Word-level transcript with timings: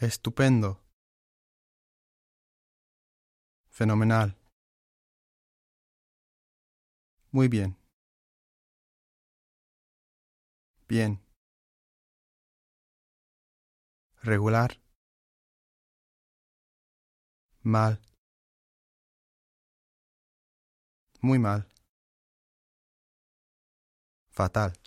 Estupendo. 0.00 0.80
Fenomenal. 3.68 4.34
Muy 7.30 7.48
bien. 7.48 7.76
Bien. 10.88 11.20
Regular. 14.22 14.80
Mal. 17.62 18.00
Muy 21.20 21.38
mal. 21.38 21.68
Fatal. 24.30 24.80